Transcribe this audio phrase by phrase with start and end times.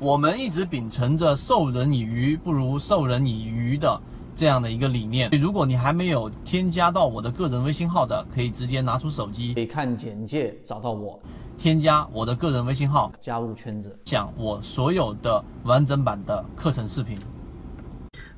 [0.00, 4.00] 我们一直秉承着授人以鱼不如授人以渔的
[4.34, 5.28] 这样的一个理念。
[5.32, 11.20] 如果你还没有添加到我的个人微信号的，可以直接拿出手机，可以看简介找到我，
[11.58, 17.18] 添加我的个人微信号，加入圈子，讲我所有的完整版的课程视频。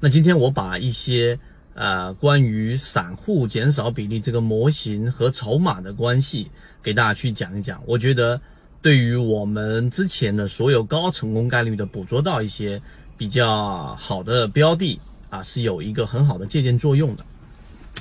[0.01, 1.39] 那今天我把一些
[1.75, 6.51] 呃关于散户减少比例这个模型和筹码的关系
[6.83, 8.41] 给大家去讲一讲，我觉得。
[8.83, 12.83] 对于我们之前的所有高成功概率的捕捉到一些
[13.17, 15.01] 比较好的标的
[15.31, 17.25] 啊，是有一个很好的借鉴作用的。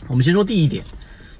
[0.07, 0.83] 我们先说第一点，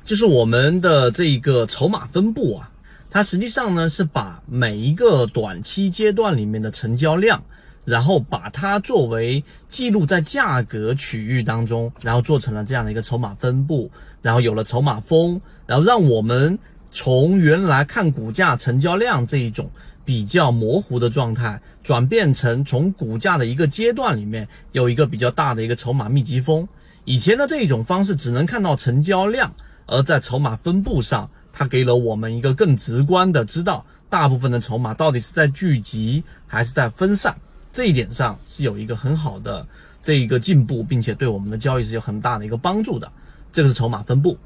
[0.06, 2.70] 就是我们的这个筹码分布啊，
[3.10, 7.44] 它实际上呢是把每一个短期阶段里面的成交量，
[7.84, 13.90] 然后把它作为记录在价格区域当中，然后做成了这样的一个筹码分布，
[14.22, 16.60] 然后有了筹码峰，然后让我们。
[16.92, 19.72] 从原来看股价成交量这一种
[20.04, 26.68] 比较模糊的状态，转变成从股价的一个阶段里面有一个比较大的一个筹码密集峰。
[27.06, 29.54] 以前的这一种方式只能看到成交量，
[29.86, 37.36] 而在筹码分布上，它给了我们一个更直观的知道大部分的筹码到底是在聚集还是在分散。
[37.74, 39.66] 这一点上是有一个很好的
[40.04, 43.10] 这一个进步，并且对我们的交易是有很大的一个帮助的。
[43.52, 44.38] 这个是筹码分布。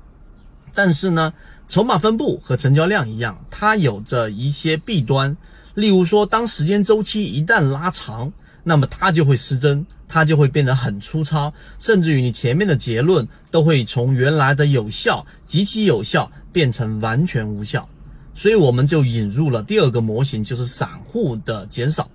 [0.76, 1.34] 但是呢，
[1.68, 5.36] 筹码分布和成交量一样，它有着一些弊端。
[5.74, 8.32] 例如说，当时间周期一旦拉长，
[8.64, 17.90] 那么它就会失真，它就会变得很粗糙，甚至于你前面的结论都会从原来的有效、极其有效变成完全无效。
[18.34, 22.10] 所以我们就引入了第二个模型，就是散户的减少。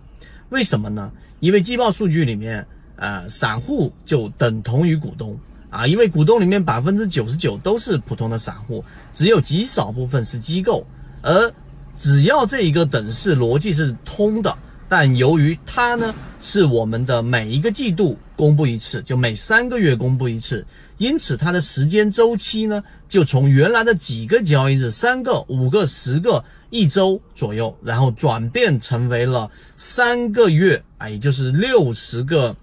[0.51, 1.11] 为什么呢？
[1.41, 5.39] 因为季报数据里面，呃，散户就等同于股东。
[5.71, 10.85] 啊，因为股东里面百分之九十九都是普通的散户，只有极少部分是机构。
[11.23, 11.53] 而
[11.97, 14.57] 只要这一个等式逻辑是通的，
[14.89, 32.57] 但由于它呢是我们的每一个季度公布一次，就每三个月公布一次，因此它的时间周期呢就从原来的几个交易日，三个、五个、十个、一周左右，然后转变成为了三个月啊，也就是六十个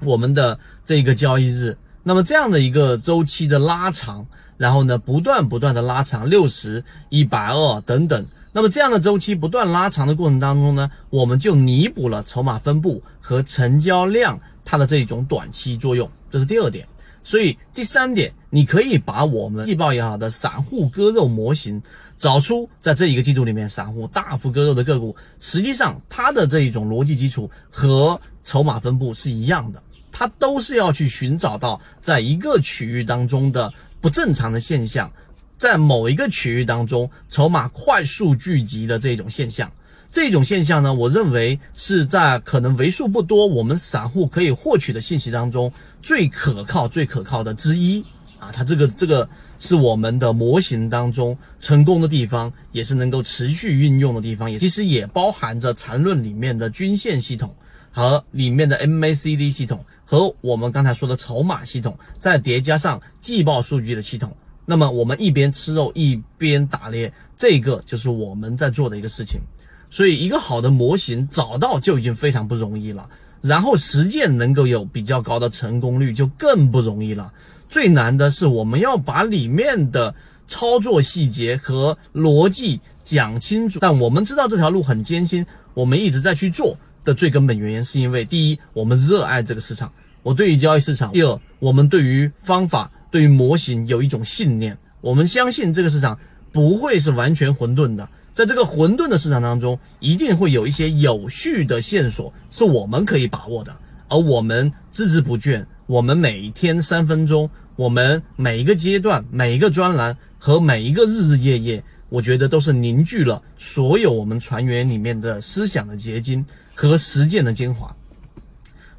[0.00, 1.76] 我们的这个交易日。
[2.02, 4.26] 那么这样的一个周期的拉长，
[4.56, 8.26] 然后呢，不断不断的拉长，六十、一百二等等。
[8.52, 16.86] 那么这样的周期不断拉长的过程当中呢，我们就弥补了筹码分布和成交量它的这一种短期作用，这是第二点。
[17.24, 21.80] 所以第三点，你可以把我们季报也好的散户割肉模型，
[22.18, 29.80] 找出在这一个季度里面散户大幅割肉的个股，实际上它的这一种逻辑基础和筹码分布是一样的。
[30.12, 35.10] 它都是要去寻找到在一个区域当中的不正常的现象，
[35.56, 39.72] 在某一个区域当中筹码快速聚集的这种现象，
[40.10, 45.72] 这种现象呢，我认为是在可能为数不多我们散户可以获取的信息当中
[46.02, 48.04] 最可靠、最可靠的之一
[48.38, 48.52] 啊！
[48.52, 49.28] 它这个这个
[49.58, 57.54] 是我们的模型当中成功的地方，也是能够持续运用的地方，也其实也包含着缠论里面的均线系统
[57.92, 59.84] 和里面的 MACD 系统。
[60.04, 64.36] 和我们刚才说的筹码系统，再叠加上季报数据的系统，
[64.66, 69.40] 那么我们一边吃肉一边打猎，这个就是我们在做的一个事情。
[69.88, 73.08] 所以，一个好的模型找到就已经非常不容易了，
[73.40, 77.32] 然后实践能够有比较高的成功率就更不容易了。
[77.70, 80.14] 最难的是我们要把里面的
[80.46, 83.78] 操作细节和逻辑讲清楚。
[83.80, 89.92] 但我们知道这条路很艰辛，我们一直在去做的最根本原因，是因为第一，我们热爱这个市场。
[90.22, 96.16] 我对于交易市场，第二，我们对于方法、对于模型有一种信念，我们相信这个市场
[96.52, 103.74] 不会是完全混沌的，在这个混沌的市场当中，一定会有一些有序的线索是我们可以把握的，
[104.08, 116.46] 而我们孜孜不倦，我们每天三分钟，我们每一个阶段、每一个专栏和每一个日日夜夜，我觉得都是凝聚了所有我们船员里面的思想的结晶
[116.88, 117.94] 和实践的精华，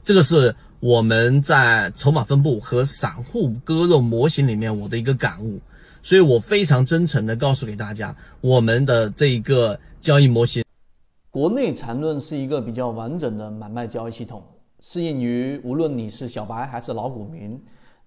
[0.04, 0.56] 这个是。
[0.84, 5.58] 我们在筹码分布和散户割肉模型里面，我的一个感悟，
[6.02, 10.62] 所以我非常真诚的告诉给大家，我们的这一个交易模型，
[11.32, 14.44] 国内缠论是一个比较完整的买卖交易系统，
[14.82, 17.58] 适应于无论你是小白还是老股民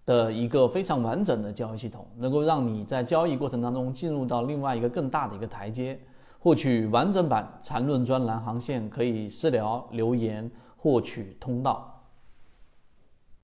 [0.04, 5.98] 的一个非常完整的交易系统，能够让你在交易过程当中进入到另外一个更大的一个台阶，
[6.38, 11.95] 获取完整版缠论专栏航线，可以私聊留言获取通道。